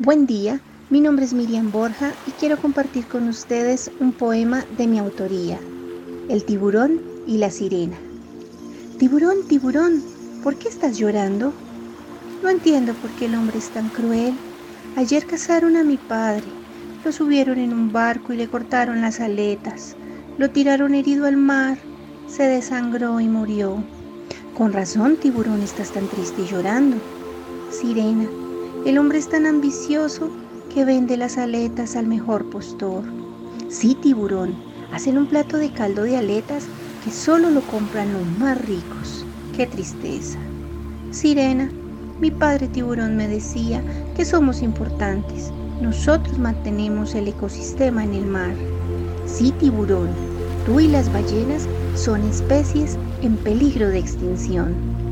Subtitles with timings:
[0.00, 0.60] Buen día,
[0.90, 5.60] mi nombre es Miriam Borja y quiero compartir con ustedes un poema de mi autoría,
[6.28, 7.96] El tiburón y la sirena.
[8.98, 10.02] Tiburón, tiburón,
[10.42, 11.54] ¿por qué estás llorando?
[12.42, 14.34] No entiendo por qué el hombre es tan cruel.
[14.96, 16.48] Ayer cazaron a mi padre,
[17.04, 19.96] lo subieron en un barco y le cortaron las aletas,
[20.38, 21.78] lo tiraron herido al mar,
[22.26, 23.84] se desangró y murió.
[24.54, 27.00] Con razón, tiburón, estás tan triste y llorando.
[27.70, 28.28] Sirena,
[28.84, 30.30] el hombre es tan ambicioso
[30.68, 33.04] que vende las aletas al mejor postor.
[33.68, 34.54] Sí, tiburón,
[34.92, 36.68] hacen un plato de caldo de aletas
[37.02, 39.26] que solo lo compran los más ricos.
[39.52, 40.38] Qué tristeza.
[41.10, 41.70] Sirena,
[42.20, 43.82] mi padre tiburón me decía
[44.14, 45.50] que somos importantes.
[45.80, 48.54] Nosotros mantenemos el ecosistema en el mar.
[49.24, 50.10] Sí, tiburón,
[50.62, 55.03] tú y las ballenas son especies en peligro de extinción.